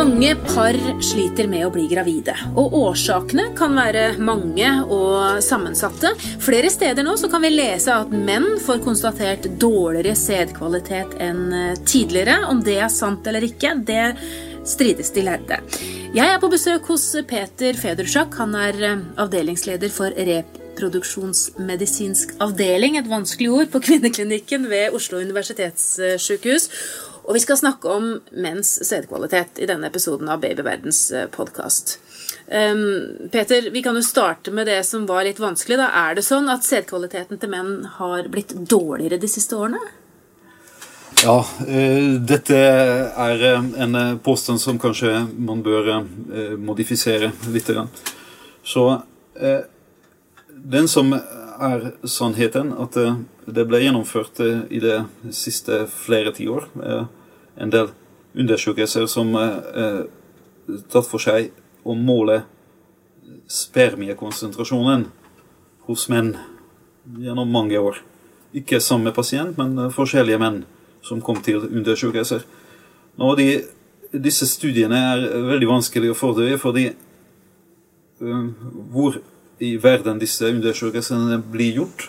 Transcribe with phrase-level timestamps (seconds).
[0.00, 0.72] Mange par
[1.04, 6.14] sliter med å bli gravide, og årsakene kan være mange og sammensatte.
[6.40, 11.52] Flere steder nå kan vi lese at menn får konstatert dårligere sædkvalitet enn
[11.84, 12.48] tidligere.
[12.48, 14.16] Om det er sant eller ikke, det
[14.64, 15.60] strides de lærde.
[16.16, 18.32] Jeg er på besøk hos Peter Federsjak.
[18.40, 26.72] Han er avdelingsleder for reproduksjonsmedisinsk avdeling, et vanskelig ord, på kvinneklinikken ved Oslo universitetssykehus.
[27.24, 31.02] Og vi skal snakke om menns sædkvalitet i denne episoden av Babyverdens
[31.34, 31.98] podkast.
[32.50, 35.78] Um, Peter, vi kan jo starte med det som var litt vanskelig.
[35.78, 35.90] Da.
[36.08, 39.78] Er det sånn at sædkvaliteten til menn har blitt dårligere de siste årene?
[41.20, 47.70] Ja, uh, dette er en påstand som kanskje man bør uh, modifisere litt.
[48.66, 49.60] Så uh,
[50.50, 52.96] den som er sannheten, at
[53.54, 54.98] det ble gjennomført i det
[55.34, 56.68] siste flere tiår
[57.60, 57.90] en del
[58.38, 60.02] undersøkelser som eh,
[60.90, 61.50] tatt for seg
[61.82, 62.42] å måle
[63.50, 65.08] spermiekonsentrasjonen
[65.88, 66.34] hos menn
[67.18, 67.98] gjennom mange år.
[68.54, 70.62] Ikke samme pasient, men forskjellige menn
[71.06, 72.44] som kom til undersøkelser.
[73.18, 73.48] Nå, de,
[74.12, 76.90] disse studiene er veldig vanskelig å fordøye, fordi
[78.22, 78.46] uh,
[78.92, 79.18] hvor
[79.60, 82.08] i verden disse undersøkelsene blir gjort,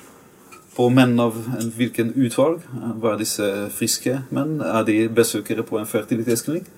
[0.75, 1.35] på menn av
[1.75, 2.61] hvilken utvalg.
[3.03, 4.59] Var disse friske menn?
[4.63, 6.69] Er de besøkere på en fertilitetsklinikk?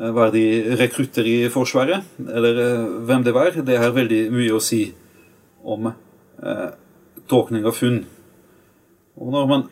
[0.00, 0.44] Var de
[0.80, 2.06] rekrutter i Forsvaret?
[2.20, 3.52] Eller hvem det var?
[3.52, 4.86] Det har veldig mye å si
[5.60, 6.70] om eh,
[7.28, 8.00] tolkning av funn.
[9.20, 9.66] Og når man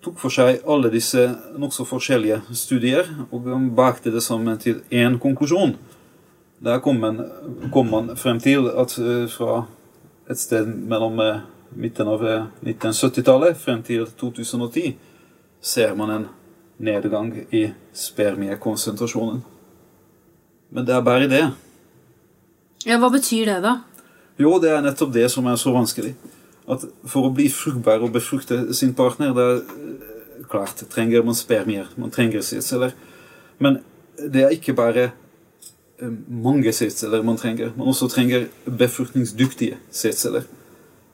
[0.00, 1.26] tok for seg alle disse
[1.60, 5.74] nokså forskjellige studier og bakte det sammen til én konklusjon,
[6.64, 7.20] der kom man,
[7.74, 8.94] kom man frem til at
[9.34, 9.64] fra
[10.30, 11.20] et sted mellom
[11.74, 12.22] midten av
[12.64, 14.94] 1970-tallet frem til 2010
[15.64, 16.26] ser man en
[16.78, 19.42] nedgang i spermiekonsentrasjonen.
[20.74, 21.44] Men det er bare det.
[22.84, 23.78] Ja, Hva betyr det, da?
[24.40, 26.14] Jo, det er nettopp det som er så vanskelig.
[26.68, 31.86] At For å bli fruktbar og befrukte sin partner, det er klart trenger man spermier.
[31.96, 32.94] Man trenger sædceller.
[33.58, 33.78] Men
[34.18, 35.10] det er ikke bare
[36.28, 37.72] mange sædceller man trenger.
[37.76, 40.42] Man også trenger befruktningsdyktige sædceller.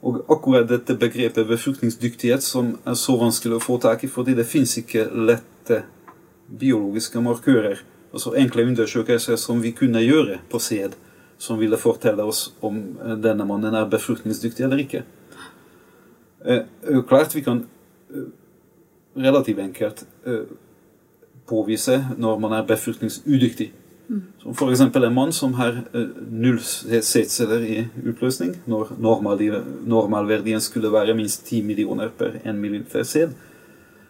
[0.03, 4.49] Og akkurat dette begrepet befruktningsdyktighet som er så vanskelig å få tak i, fordi det
[4.49, 5.83] fins ikke lette
[6.61, 10.97] biologiske markører, altså enkle undersøkelser som vi kunne gjøre på sæd,
[11.41, 12.81] som ville fortelle oss om
[13.23, 15.05] denne mannen er befruktningsdyktig eller ikke.
[16.45, 16.65] Eh,
[17.09, 17.63] klart vi kan
[19.17, 20.05] relativt enkelt
[21.51, 23.71] påvise når man er befruktningsudyktig.
[24.43, 24.81] Som f.eks.
[24.81, 25.85] en mann som har
[26.31, 27.77] null sædceller i
[28.11, 33.37] utløsning, når normalverdien skulle være minst 10 millioner per 1 milliliter sæd.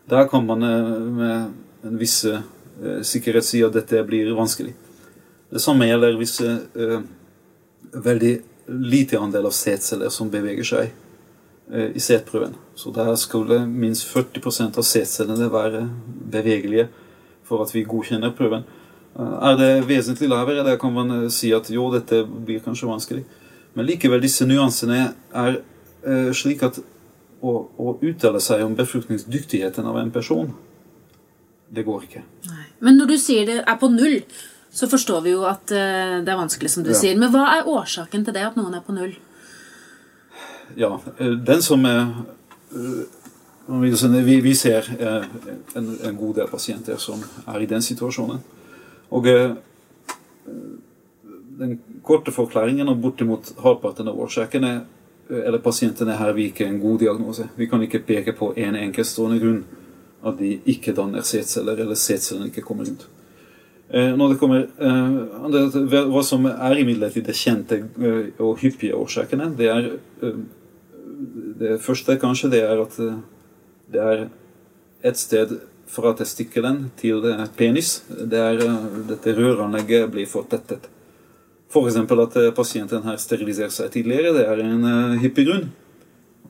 [0.09, 0.65] Da kan man
[1.19, 1.53] med
[1.85, 2.25] en viss
[3.05, 4.73] sikkerhet si at dette blir vanskelig.
[5.53, 6.41] Det samme gjelder hvis
[7.93, 8.35] veldig
[8.71, 10.91] lite andel av sædceller som beveger seg
[11.93, 12.57] i sædprøven.
[12.75, 15.89] Så der skulle minst 40% av sædcellene være
[16.33, 16.89] bevegelige
[17.45, 18.65] for at vi godkjenner prøven.
[19.19, 23.25] Er det vesentlig lavere, der kan man si at jo, dette blir kanskje vanskelig.
[23.75, 25.01] Men likevel, disse nyansene
[25.35, 25.61] er
[26.07, 26.79] eh, slik at
[27.41, 30.51] å, å, uttale seg om befruktningsdyktigheten av en person,
[31.71, 32.23] det går ikke.
[32.51, 32.67] Nei.
[32.87, 34.21] Men når du sier det er på null,
[34.75, 36.99] så forstår vi jo at eh, det er vanskelig, som du ja.
[36.99, 37.19] sier.
[37.19, 39.17] Men hva er årsaken til det, at noen er på null?
[40.79, 42.07] Ja, den som er
[43.67, 48.39] vi, vi ser en, en god del pasienter som er i den situasjonen.
[49.11, 49.53] Og eh,
[51.61, 57.01] den korte forklaringen og bortimot halvparten av årsakene eh, eller pasientene her viker en god
[57.03, 57.49] diagnose.
[57.57, 59.63] Vi kan ikke peke på en enkeltstående grunn
[60.27, 63.07] at de ikke danner sædceller, eller sædcellene ikke kommer rundt.
[63.91, 64.67] Eh, når det kommer,
[66.11, 67.83] Hva som er imidlertid det kjente
[68.39, 69.91] og hyppige årsakene, det er
[71.61, 72.95] Det første kanskje det er at
[73.93, 74.29] det er
[75.05, 75.59] et sted
[75.91, 77.25] fra testikkelen til
[77.59, 78.01] penis.
[78.09, 78.61] Der
[79.09, 80.87] dette røranlegget blir fortettet.
[81.71, 81.99] F.eks.
[82.11, 84.35] For at pasienten her steriliserer seg tidligere.
[84.35, 85.69] Det er en uh, hyppig grunn.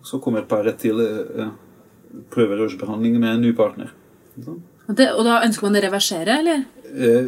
[0.05, 1.01] Så kommer paret til
[2.33, 3.91] prøverørsbehandling med en ny partner.
[4.89, 6.63] Det, og da ønsker man å reversere, eller?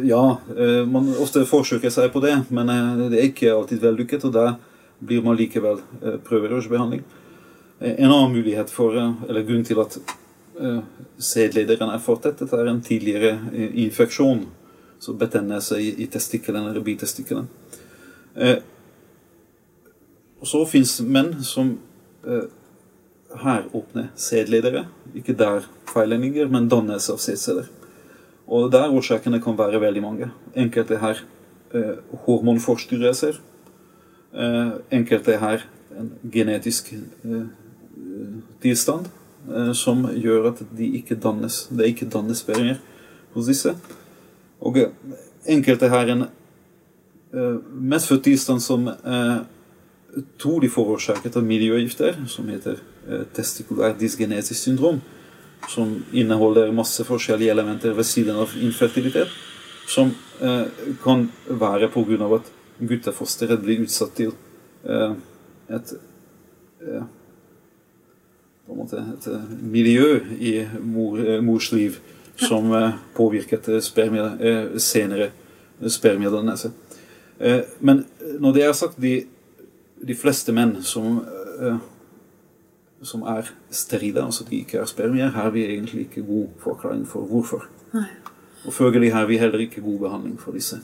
[0.09, 0.23] Ja,
[0.89, 2.71] man ofte forsøker seg på det, men
[3.13, 4.25] det er ikke alltid vellykket.
[4.25, 4.47] Og da
[5.05, 5.83] blir man likevel
[6.25, 7.05] prøverørsbehandling.
[7.93, 10.22] En annen mulighet for, eller grunn til at Eh,
[11.19, 14.45] sædlederen er fortettet, er en tidligere eh, infeksjon.
[14.99, 17.49] Så betennelse i, i testikkelen eller bitestikkelen.
[18.35, 18.57] Eh,
[20.39, 21.73] og så fins menn som
[22.27, 22.45] eh,
[23.43, 24.85] har åpne sædledere.
[25.15, 27.67] Ikke der feilen ligger, men dannelse av sædceller.
[28.47, 30.29] Og der årsakene kan være veldig mange.
[30.55, 31.23] Enkelte her
[31.73, 33.39] eh, hormonforstyrrelser.
[34.33, 35.65] Eh, enkelte her
[35.99, 37.45] en genetisk eh,
[38.61, 39.22] tilstand eh,
[39.75, 42.45] som gjør at de ikke dannes, det ikke dannes
[43.33, 43.75] hos disse.
[44.63, 44.91] Og eh,
[45.45, 48.87] enkelte har en eh, medfødt tilstand som
[50.37, 55.01] tror de forårsaket av miljøgifter, som heter eh, testikulær dysgenetisk syndrom,
[55.71, 59.31] som inneholder masse forskjellige elementer ved siden av infertilitet,
[59.89, 60.67] som eh,
[61.03, 62.35] kan være pga.
[62.35, 64.33] at guttefosteret blir utsatt til
[64.85, 65.15] eh,
[65.69, 65.93] et
[66.81, 67.03] eh,
[68.67, 71.99] på en måte et eh, miljø i mor, eh, mors liv
[72.39, 75.31] som eh, påvirket spermier, senere
[75.89, 76.71] spermiedannelse.
[77.39, 78.05] Eh, men
[78.39, 79.15] når det er sagt, de,
[80.03, 81.21] de fleste menn som,
[83.03, 87.27] som er sterile, altså de ikke er spermier, har vi egentlig ikke god forklaring for
[87.29, 87.67] hvorfor.
[87.93, 88.07] Nei.
[88.63, 90.79] Og følgelig har vi heller ikke god behandling for disse.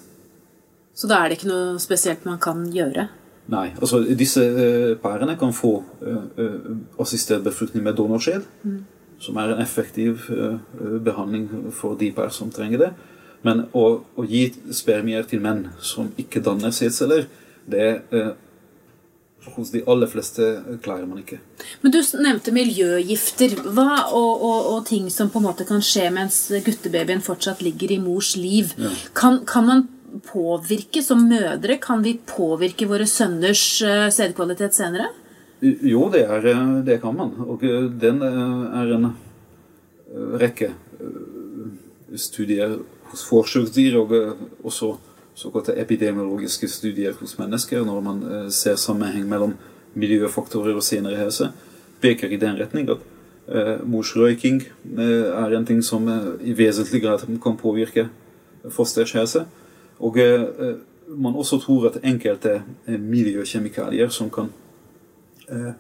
[0.94, 3.08] Så da er det ikke noe spesielt man kan gjøre?
[3.50, 8.46] Nei, altså disse eh, pærene kan få eh, eh, assistert befruktning med donorskjed,
[9.20, 10.60] som er en effektiv eh,
[11.06, 12.92] behandling for de pær som trenger det.
[13.48, 13.86] Men å,
[14.20, 17.26] å gi spermier til menn som ikke danner sædceller,
[17.70, 18.32] det eh,
[19.56, 20.46] hos de aller fleste
[20.84, 21.40] klarer man ikke.
[21.82, 26.10] Men du nevnte miljøgifter hva, og, og, og ting som på en måte kan skje
[26.14, 28.76] mens guttebabyen fortsatt ligger i mors liv.
[29.18, 29.88] Kan, kan man
[30.26, 31.78] påvirke som mødre?
[31.82, 35.10] Kan vi påvirke våre sønners eh, sædkvalitet senere?
[35.62, 37.34] Jo, det, er, eh, det kan man.
[37.46, 39.12] Og eh, den er en
[40.40, 40.72] rekke
[42.18, 42.80] studier
[43.12, 44.14] hos forsøksdyr, og
[44.66, 44.96] også
[45.38, 49.54] såkalte epidemiologiske studier hos mennesker, når man ser sammenheng mellom
[49.94, 51.52] miljøfaktorer og senere helse,
[52.02, 53.06] peker i den retning at
[53.50, 54.60] morsrøyking mors røyking
[54.98, 56.06] er en ting som
[56.42, 58.10] i vesentlig grad kan påvirke
[58.74, 59.46] fosters helse.
[60.00, 60.76] Og eh,
[61.08, 64.52] man også tror at enkelte eh, miljøkjemikalier som kan
[65.50, 65.74] eh,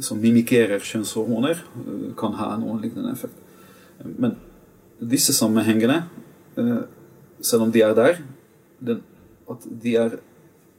[0.00, 1.58] som mimikerer kjønnshormoner,
[2.16, 3.36] kan ha noen lignende effekt.
[4.04, 4.38] Men
[4.96, 5.98] disse sammenhengene,
[7.44, 8.22] selv om de er der,
[9.52, 10.16] at de er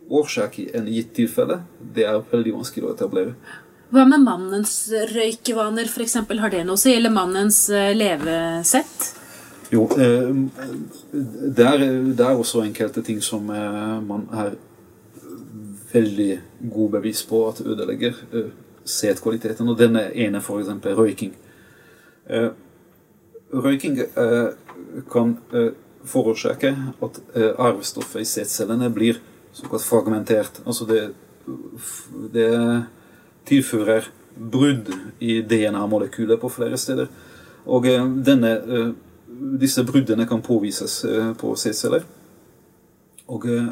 [0.09, 1.59] årsak i en gitt tilfelle,
[1.93, 3.35] det er veldig vanskelig å etablere.
[3.93, 4.73] Hva med mannens
[5.13, 6.17] røykevaner, f.eks.?
[6.41, 6.95] Har det noe å si?
[6.97, 9.11] Eller mannens levesett?
[9.71, 10.35] Jo, eh,
[11.57, 11.81] det, er,
[12.15, 14.55] det er også enkelte ting som eh, man har
[15.91, 16.31] veldig
[16.71, 18.53] god bevis på at ødelegger eh,
[18.87, 19.67] sædkvaliteten.
[19.67, 20.71] Og denne ene, f.eks.
[20.97, 21.33] røyking.
[23.53, 23.99] Røyking
[25.11, 25.29] kan
[26.03, 26.73] forårsake
[27.03, 27.19] at
[27.55, 29.19] arvestoffet i setcellene blir
[29.55, 30.59] såkalt fragmentert.
[30.65, 31.01] Altså det,
[32.35, 32.49] det
[33.47, 37.07] tilfører brudd i DNA-molekylet på flere steder.
[37.65, 37.87] Og
[38.27, 38.51] denne,
[39.61, 40.99] disse bruddene kan påvises
[41.39, 42.05] på C-celler.
[43.27, 43.67] Og eh,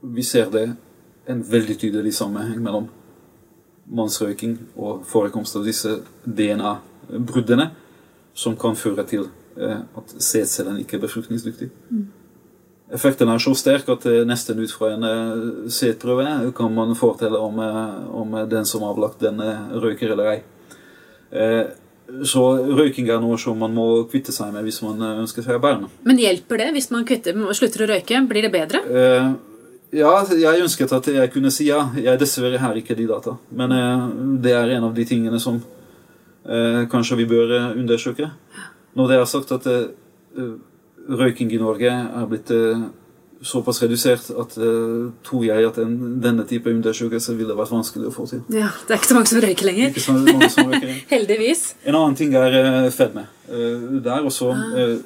[0.00, 0.66] vi ser det
[1.26, 2.90] en veldig tydelig sammenheng mellom
[3.86, 7.70] mannsrøyking og forekomst av disse DNA-bruddene,
[8.36, 11.70] som kan føre til at at sædcellen ikke er befruktningsdyktig.
[12.92, 17.38] Effekten er så sterk at eh, nesten ut fra en eh, sædprøve kan man fortelle
[17.40, 20.42] om, eh, om den som har avlagt den, eh, røyker eller ei.
[22.26, 22.42] Så
[22.78, 25.88] røyking er noe som man må kvitte seg med hvis man eh, ønsker seg barn.
[26.06, 28.20] Men hjelper det hvis man kvitter, slutter å røyke?
[28.30, 28.82] Blir det bedre?
[28.86, 29.30] Eh,
[29.96, 31.80] ja, jeg ønsket at jeg kunne si ja.
[31.98, 33.36] Jeg dessverre har ikke de data.
[33.50, 34.06] Men eh,
[34.44, 38.30] det er en av de tingene som eh, kanskje vi bør eh, undersøke.
[38.96, 40.54] Når det er sagt at eh,
[41.10, 42.54] røyking i Norge er blitt
[43.42, 48.14] såpass redusert at uh, tror jeg at en, denne type undersøkelse ville vært vanskelig å
[48.14, 48.42] få til.
[48.52, 49.98] Ja, Det er ikke så mange som røyker lenger.
[50.16, 50.94] Mange som røyker.
[51.14, 51.64] Heldigvis.
[51.84, 53.26] En annen ting er uh, fedme.
[53.50, 54.96] Uh, det er også eh,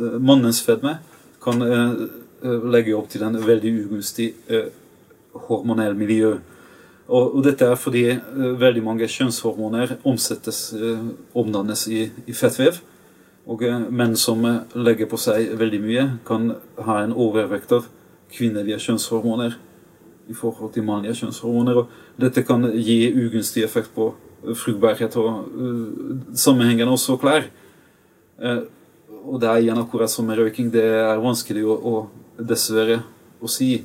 [0.00, 0.96] Mannens fedme
[1.44, 1.60] kan
[2.72, 4.30] legge opp til en veldig ugunstig
[5.48, 6.30] hormonell miljø.
[7.04, 8.04] Og, og dette er fordi
[8.62, 10.62] veldig mange kjønnshormoner omsettes,
[11.36, 12.78] omdannes i, i fettvev.
[13.50, 16.52] Og eh, menn som eh, legger på seg veldig mye, kan
[16.86, 17.88] ha en overvekt av
[18.34, 19.58] kvinnelige kjønnshormoner
[20.30, 21.82] i forhold til mannlige kjønnshormoner.
[21.82, 24.12] Og dette kan gi ugunstig effekt på
[24.44, 27.50] eh, fruktbarhet, og uh, sammenhengen også klær.
[28.40, 28.64] Uh,
[29.24, 33.02] og det er igjen akkurat som med røyking, det er vanskelig å, å dessverre
[33.40, 33.76] å si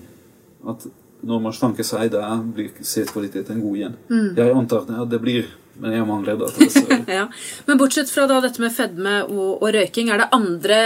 [0.67, 0.87] at
[1.19, 3.95] når man slanker seg, da blir sædkvaliteten god igjen.
[4.37, 5.47] Jeg antar at det blir,
[5.79, 6.67] men jeg mangler data.
[7.19, 7.27] Ja.
[7.65, 10.79] Men bortsett fra da dette med fedme og, og røyking, er det andre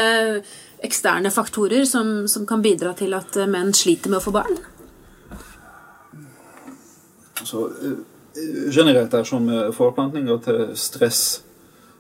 [0.84, 4.60] eksterne faktorer som, som kan bidra til at eh, menn sliter med å få barn?
[7.44, 7.98] Så, eh,
[8.74, 11.42] generelt er som med forplantning at eh, stress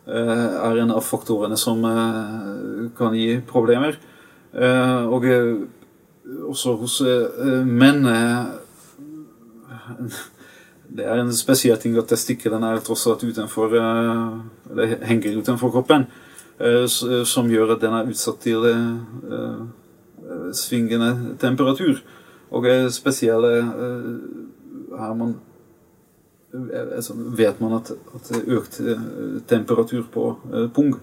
[0.03, 1.79] er en av faktorene som
[2.97, 3.95] kan gi problemer.
[4.51, 5.27] Og
[6.51, 6.97] også hos
[7.63, 8.03] menn
[10.89, 16.05] det er en spesiell ting at testikkelen er tross alt utenfor Eller henger utenfor kroppen.
[17.25, 18.67] Som gjør at den er utsatt til
[20.53, 22.03] svingende temperatur.
[22.53, 23.55] Og spesielle
[24.93, 25.33] her man
[26.53, 29.01] vet man at, at, økt eh,
[29.49, 30.93] temperatur på eh, pung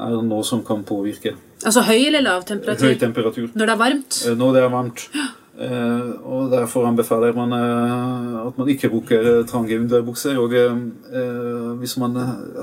[0.00, 1.36] er noe som kan påvirke.
[1.60, 2.88] Altså høy eller lav temperatur?
[2.88, 3.50] Høy temperatur.
[3.54, 4.18] Når det er varmt?
[4.26, 5.04] Eh, når det er varmt.
[5.14, 5.28] Eh,
[5.58, 10.38] og Derfor anbefaler man eh, at man ikke bruker trange underbukser.
[10.38, 12.16] Og eh, hvis man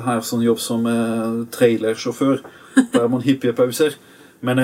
[0.03, 0.87] har sånn jobb som
[1.51, 2.41] trailersjåfør,
[2.93, 3.97] da har man hyppige pauser.
[4.41, 4.61] Men,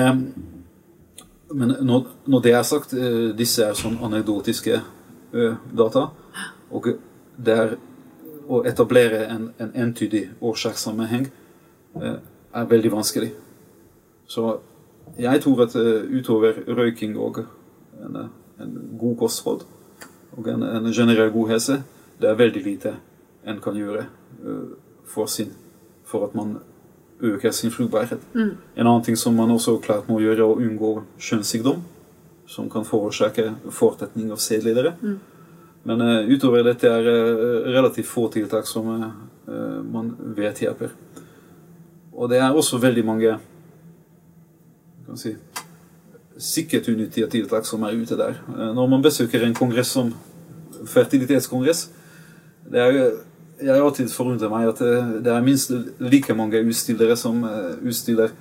[1.52, 2.94] men når, når, det er sagt,
[3.38, 4.80] disse er sånn anekdotiske
[5.74, 6.08] data.
[6.70, 6.94] Og
[7.36, 7.74] det er
[8.48, 11.26] å etablere en, en entydig årsakssammenheng
[12.00, 12.16] eh,
[12.54, 13.32] er veldig vanskelig.
[14.26, 14.58] Så
[15.20, 17.44] jeg tror at utover røyking og
[18.02, 18.16] en,
[18.60, 19.64] en god kosthold
[20.36, 21.82] og en, en, generell god helse,
[22.20, 22.94] det er veldig lite
[23.46, 24.06] en kan gjøre
[24.44, 24.74] uh,
[25.06, 25.52] for, sin,
[26.04, 26.56] for at man
[27.20, 28.20] øker sin fruktbarhet.
[28.34, 28.56] Mm.
[28.76, 31.84] En annen ting som man også klart må gjøre, er å unngå kjønnssykdom,
[32.46, 34.96] som kan forårsake fortetning av sædledere.
[35.00, 35.18] Mm.
[35.84, 39.10] Men uh, utover dette er uh, relativt få tiltak som uh,
[39.84, 40.94] man vet hjelper.
[42.14, 43.36] Og det er også veldig mange
[45.04, 45.34] kan si,
[47.30, 48.40] tiltak som er ute der.
[48.74, 50.14] Når man besøker en kongress som
[50.86, 51.90] fertilitetskongress
[52.72, 53.12] det er,
[53.62, 54.78] Jeg har alltid forundret meg at
[55.24, 57.44] det er minst like mange utstillere som
[57.86, 58.32] utstiller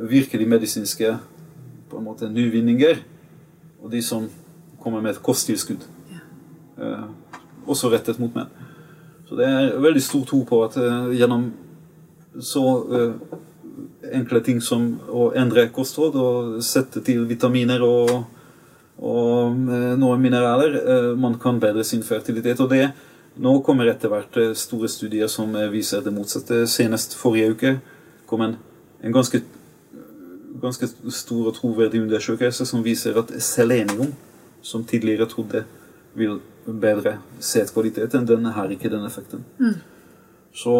[0.00, 1.16] virkelig medisinske
[1.90, 2.96] på en måte nyvinninger,
[3.82, 4.28] og de som
[4.80, 5.84] kommer med et kosttilskudd.
[6.78, 7.04] Eh,
[7.66, 8.50] også rettet mot menn.
[9.26, 11.48] Så det er veldig stor tro på at eh, gjennom
[12.40, 13.38] så eh,
[14.12, 18.12] enkle ting som å endre kosthold og sette til vitaminer og,
[18.96, 19.58] og
[20.00, 20.78] noen mineraler,
[21.20, 22.62] man kan bedre sin fertilitet.
[22.64, 22.86] Og det
[23.36, 26.62] nå kommer etter hvert store studier som viser det motsatte.
[26.70, 27.74] Senest forrige uke
[28.28, 28.56] kom en,
[29.04, 29.42] en ganske,
[30.62, 34.14] ganske stor og troverdig undersøkelse som viser at selenium,
[34.64, 35.66] som tidligere trodde
[36.16, 38.26] vil bedre sædkvaliteten.
[38.26, 39.44] Den har ikke den effekten.
[39.58, 39.76] Mm.
[40.56, 40.74] Så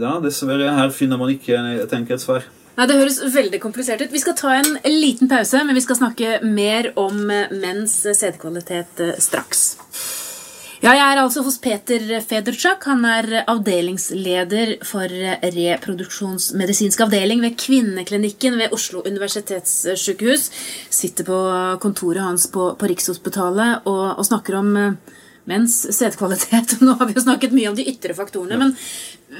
[0.00, 2.46] ja, dessverre, her finner man ikke et enkelt svar.
[2.76, 4.12] Nei, Det høres veldig komplisert ut.
[4.12, 9.18] Vi skal ta en liten pause, men vi skal snakke mer om menns sædkvalitet eh,
[9.22, 9.68] straks.
[10.82, 12.84] Ja, jeg er altså hos Peter Federchak.
[12.84, 20.50] Han er avdelingsleder for reproduksjonsmedisinsk avdeling ved Kvinneklinikken ved Oslo universitetssykehus.
[20.92, 21.38] Sitter på
[21.80, 24.76] kontoret hans på, på Rikshospitalet og, og snakker om
[25.46, 26.76] menns sædkvalitet.
[26.84, 28.58] Nå har vi jo snakket mye om de ytre faktorene.
[28.60, 28.74] Men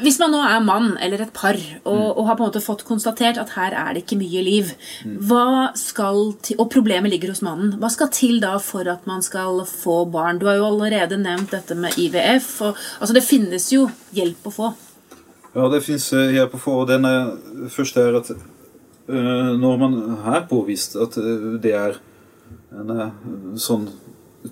[0.02, 2.16] hvis man nå er mann eller et par og, mm.
[2.18, 4.72] og har på en måte fått konstatert at her er det ikke mye liv,
[5.06, 5.18] mm.
[5.28, 9.22] hva skal til, og problemet ligger hos mannen, hva skal til da for at man
[9.26, 10.40] skal få barn?
[10.42, 12.50] Du har jo allerede nevnt dette med IVF.
[12.66, 13.86] Og, altså Det finnes jo
[14.16, 14.72] hjelp å få.
[15.56, 16.80] Ja, det finnes eh, hjelp å få.
[16.82, 17.06] og Den
[17.72, 19.96] første er at uh, når man
[20.26, 21.96] har påvist at uh, det er
[22.76, 23.86] en sånn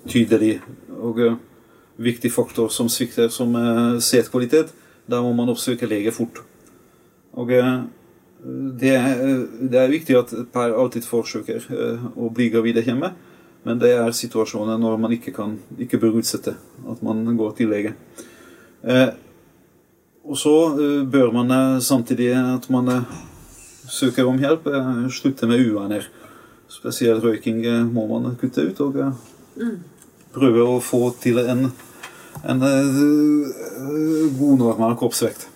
[0.09, 0.57] tydelig
[1.05, 1.37] og uh,
[2.01, 4.73] viktig faktor som svikter som uh, setkvalitet,
[5.05, 6.39] Der må man oppsøke lege fort.
[7.33, 7.83] Og uh,
[8.81, 8.95] det,
[9.61, 11.61] det, er viktig at par alltid forsøker
[12.17, 13.11] å bli gravide hjemme,
[13.65, 16.55] men det er situasjoner når man ikke, kan, ikke bør utsette
[16.89, 17.93] at man går til lege.
[20.23, 20.53] og så
[21.09, 23.05] bør man samtidig at man
[23.89, 24.69] søker om hjelp,
[25.09, 26.05] slutte med uvaner.
[26.69, 28.79] Spesielt røyking må man kutte ut.
[28.79, 29.01] og
[29.55, 29.94] mm
[30.35, 31.69] prøve å få til en,
[32.43, 35.47] en uh, god, normal kroppsvekt.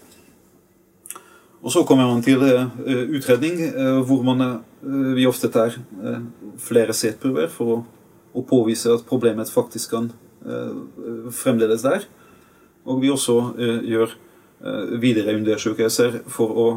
[1.59, 3.59] Og så kommer man til uh, utredning,
[4.07, 4.61] hvor man,
[5.15, 5.75] vi ofte tar
[6.63, 7.79] flere setprøver for å,
[8.31, 10.07] å, påvise at problemet faktisk kan
[11.35, 12.05] fremdeles der.
[12.87, 14.13] Og vi også gjør
[15.03, 16.69] videre undersøkelser for å,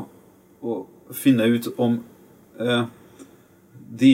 [0.67, 0.81] å,
[1.15, 2.01] finne ut om
[3.93, 4.13] de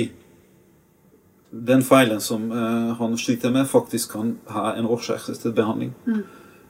[1.50, 5.94] den feilen som uh, han sliter med, faktisk kan ha en årsak til behandling.
[6.06, 6.22] Mm.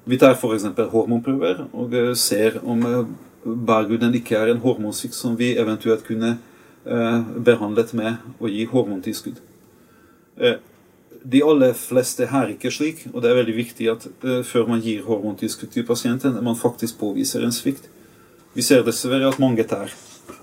[0.04, 0.64] Vi tar f.eks.
[0.92, 3.06] hormonprøver og uh, ser om uh,
[3.44, 6.36] barguden ikke er en hormonsvikt som vi eventuelt kunne
[6.86, 9.44] uh, behandlet med å gi hormontilskudd.
[11.28, 14.04] de aller fleste er ikke slik, og det er veldig viktig at
[14.46, 17.88] før man gir hormontilskudd til pasienten, man faktisk påviser en svikt.
[18.54, 19.90] Vi ser dessverre at mange tar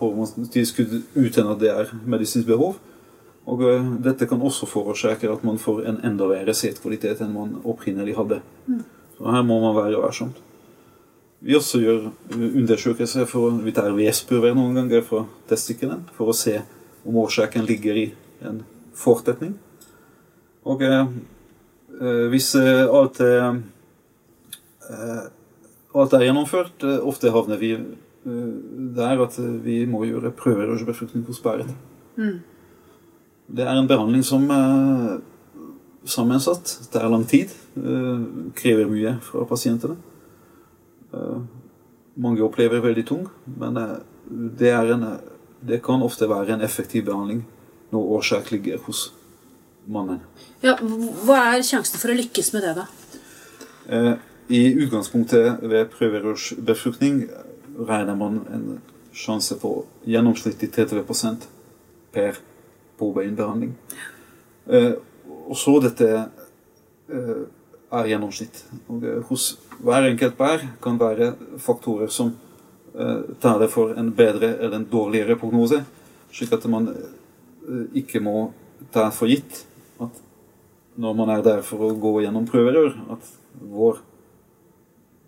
[0.01, 2.75] hormontilskudd uten at det er medisinsk behov.
[3.45, 7.57] Og eh, dette kan også forårsake at man får en enda verre setkvalitet enn man
[7.63, 8.41] opprinnelig hadde.
[8.65, 8.81] Mm.
[9.17, 10.41] Så her må man være varsomt.
[11.45, 16.57] vi også gjør undersøkelser for vi tar vevsprøver noen ganger fra testiklene for å se
[17.05, 18.05] om årsaken ligger i
[18.41, 18.63] en
[18.97, 19.53] fortetning.
[20.65, 21.05] Og eh,
[22.31, 23.61] hvis eh, alt er,
[24.89, 25.27] eh,
[25.93, 28.49] alt er gjennomført, eh, ofte havner vi eh,
[28.97, 31.69] der at vi må gjøre prøverørsbefruktning hos bæret.
[32.17, 32.41] Mm.
[33.47, 35.19] Det er en behandling som er
[36.09, 36.77] sammensatt.
[36.91, 37.49] Det er lang tid.
[37.77, 38.25] eh,
[38.55, 39.97] Krever mye fra pasientene.
[41.13, 41.39] Eh,
[42.17, 43.25] Mange opplever veldig tung,
[43.59, 43.97] men eh,
[44.31, 45.01] det, er en,
[45.67, 47.41] det kan ofte være en effektiv behandling
[47.91, 49.09] når årsak ligger hos
[49.87, 50.21] mannen.
[50.63, 52.85] Ja, hva er sjansen for å lykkes med det, da?
[53.91, 54.13] Eh,
[54.49, 57.25] I utgangspunktet ved prøverørsbefruktning
[57.83, 58.65] regner man en
[59.15, 59.73] sjanse på
[60.07, 61.49] gjennomsnittlig 30%
[62.15, 62.39] per
[62.99, 63.75] påbegynbehandling.
[64.67, 64.93] Eh,
[65.45, 67.43] og så dette eh,
[67.91, 68.63] er gjennomsnitt.
[68.89, 72.33] Og eh, hos hver enkelt bær kan være faktorer som
[72.95, 75.83] eh, taler for en bedre eller en dårligere prognose,
[76.33, 78.49] slik at man eh, ikke må
[78.93, 79.63] ta for gitt
[80.01, 80.21] at
[80.99, 83.99] når man er der for å gå gjennom prøverør, at vår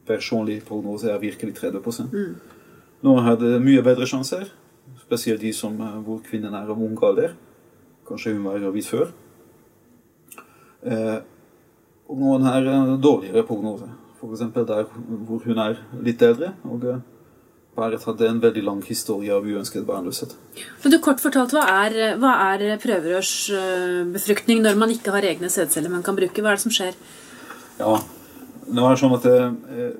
[0.08, 2.38] personlige prognose er virkelig 30
[3.06, 4.48] Noen hadde mye bedre sjanser,
[5.04, 7.36] spesielt de som, eh, hvor kvinnen er av ung alder.
[8.08, 9.12] Kanskje hun var gravid før.
[10.88, 11.20] Eh,
[12.08, 13.90] og noen har eh, dårligere prognose.
[14.18, 14.44] F.eks.
[14.56, 14.88] der
[15.28, 16.54] hvor hun er litt eldre.
[16.68, 17.06] og eh,
[17.78, 20.32] Berit hadde en veldig lang historie av uønsket barnløshet.
[20.82, 25.94] Men du, kort fortalt, Hva er, hva er prøverørsbefruktning når man ikke har egne sædceller
[25.94, 26.42] man kan bruke?
[26.42, 26.98] Hva er det som skjer?
[27.78, 28.00] Ja,
[28.74, 29.92] nå er det sånn at eh,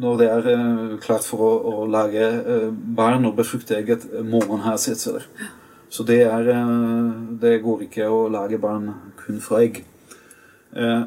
[0.00, 4.42] når det er eh, klart for å, å lage eh, barn og befrukte eget, må
[4.48, 5.28] man ha sædceller.
[5.88, 8.90] Så det, er, eh, det går ikke å lage barn
[9.20, 9.84] kun fra egg.
[10.76, 11.02] Eh,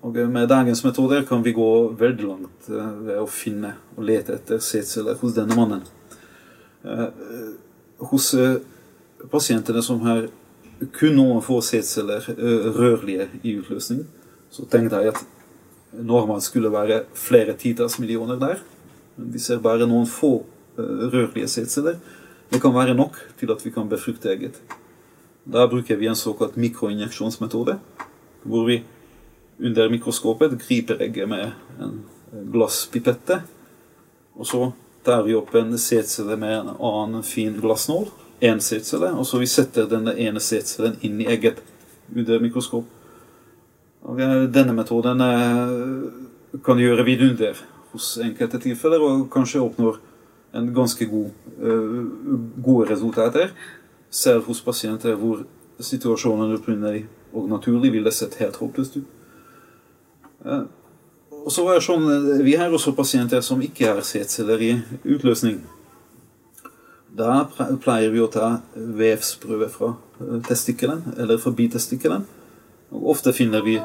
[0.00, 1.70] og med dagens metoder kan vi gå
[2.00, 5.82] veldig langt eh, ved å finne og lete etter sædceller hos denne mannen.
[8.00, 8.30] Hos
[9.28, 10.30] pasientene som har
[10.96, 14.06] kun noen få sædceller eh, rørlige i utløsning,
[14.50, 15.20] så tenkte jeg at
[16.00, 18.62] normalt skulle være flere titalls millioner der.
[19.16, 20.38] Men vi ser bare noen få
[20.78, 22.00] rørlige sædceller.
[22.50, 24.58] Det kan være nok til at vi kan befrukte egget.
[25.46, 27.78] Da bruker vi en såkalt mikroinjeksjonsmetode,
[28.42, 28.82] hvor vi
[29.60, 32.00] under mikroskopet griper egget med en
[32.52, 33.42] glasspipette,
[34.34, 34.70] og så
[35.04, 38.08] tar vi opp en setsele med en annen fin glassnål,
[38.40, 41.60] én setsele, og så vi setter denne ene sædcellen inn i egget
[42.16, 42.86] under mikroskop.
[44.08, 47.58] Og eh, denne metoden eh, kan gjøre vidunder
[47.92, 50.00] hos enkelte tilfeller, og kanskje oppnår
[50.52, 51.30] en ganske god,
[51.62, 52.04] eh,
[52.64, 53.50] gode resultater,
[54.10, 55.44] selv hos pasienter hvor
[55.80, 59.08] situasjonen opprinnelig og naturlig ville sett helt håpløst ut.
[60.46, 60.62] Eh,
[61.40, 64.82] Og så er det sånn, eh, Vi har også pasienter som ikke har setceller i
[65.04, 65.60] utløsning.
[67.16, 67.44] Da
[67.80, 69.96] pleier vi å ta vevsprøve fra
[70.42, 72.26] testikkelen, eller fra bitestikkelen.
[72.92, 73.80] Ofte finner vi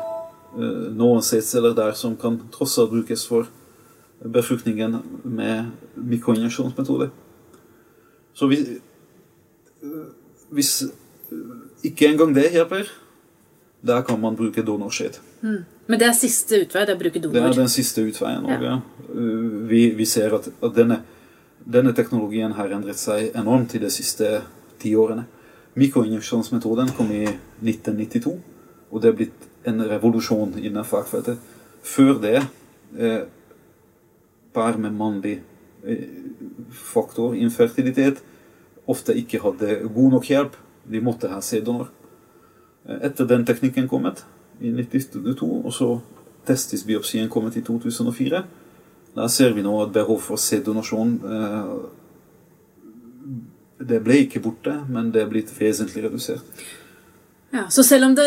[0.55, 3.47] noen setceller der som kan tross alt brukes for
[4.33, 7.09] befruktningen med mikroinjeksjonsmetoder.
[8.33, 8.59] Så vi,
[9.83, 9.89] eh,
[10.49, 12.89] hvis eh, ikke engang det hjelper,
[13.85, 15.19] da kan man bruke donorskjed.
[15.87, 18.45] Men det er siste utvei, det er å bruke Det er den siste utveien.
[18.45, 18.79] Og, Ja.
[19.13, 21.03] uh, vi, vi ser at, at denne,
[21.61, 24.41] denne teknologien har endret seg enormt i de siste
[24.81, 25.27] ti årene.
[25.75, 27.27] Mikroinjeksjonsmetoden kom i
[27.61, 28.39] 1992,
[28.91, 31.37] og det er blitt en revolusjon innen fagfeltet.
[31.83, 32.41] Før det,
[32.97, 33.21] eh,
[34.55, 35.39] par med mannlig
[35.83, 36.07] eh,
[36.71, 38.23] faktor, infertilitet,
[38.87, 40.57] ofte ikke hadde god nok hjelp.
[40.85, 41.91] De måtte ha sæddonor.
[42.87, 44.25] Eh, Etter den teknikken kommet,
[44.61, 45.89] i 1992, og så
[46.47, 48.43] testisbiopsien kommet i 2004.
[49.15, 51.75] Da ser vi nå at behov for sæddonasjon eh,
[53.85, 56.63] Det ble ikke borte, men det er blitt vesentlig redusert.
[57.55, 58.25] Ja, så selv om det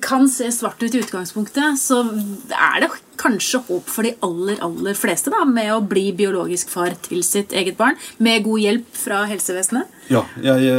[0.00, 2.00] kan se svart ut i utgangspunktet, så
[2.48, 2.88] er det
[3.20, 7.52] kanskje håp for de aller, aller fleste da, med å bli biologisk far til sitt
[7.52, 9.98] eget barn, med god hjelp fra helsevesenet.
[10.08, 10.70] Ja, jeg,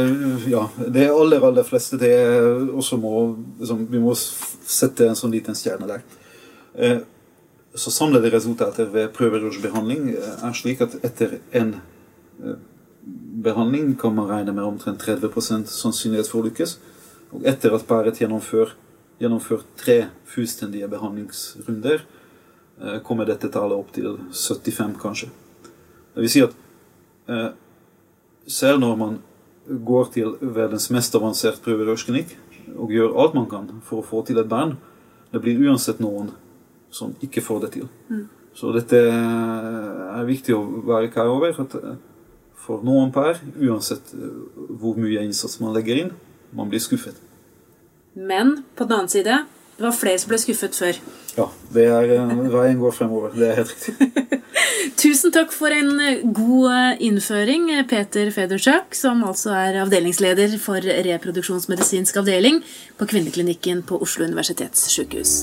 [0.50, 2.12] ja det aller, aller fleste det
[2.74, 3.14] også må
[3.60, 6.02] liksom, Vi må sette en sånn liten stjerne der.
[6.74, 7.00] Eh,
[7.74, 11.76] Så samlede resultater ved prøverørsbehandling eh, er slik at etter en
[12.42, 12.58] eh,
[13.42, 16.76] behandling kan man regne med omtrent 30% sannsynlighet for å lykkes.
[17.32, 18.74] Og etter at paret gjennomfører,
[19.22, 22.04] gjennomfører tre fullstendige behandlingsrunder,
[22.82, 25.30] eh, kommer dette tallet opp til 75, kanskje.
[26.14, 26.56] Det vil si at
[27.28, 27.50] eh,
[28.46, 29.18] selv når man
[29.66, 32.36] går til verdens mest avansert prøverørsklinikk
[32.76, 34.76] og gjør alt man kan for å få til et barn,
[35.32, 36.32] det blir uansett noen
[36.92, 37.86] som ikke får det til.
[38.52, 41.54] Så dette er viktig å være klar over.
[41.56, 41.76] at
[42.62, 46.12] For noen par, uansett hvor mye innsats man legger inn,
[46.52, 47.18] man blir skuffet.
[48.14, 49.44] Men på den annen side,
[49.76, 50.98] det var flere som ble skuffet før.
[51.32, 52.10] Ja, det er
[52.52, 53.32] veien går fremover.
[53.36, 54.40] Det er helt riktig.
[55.02, 55.96] Tusen takk for en
[56.36, 62.60] god innføring, Peter Federchuk, som altså er avdelingsleder for reproduksjonsmedisinsk avdeling
[63.00, 65.42] på Kvinneklinikken på Oslo universitetssykehus.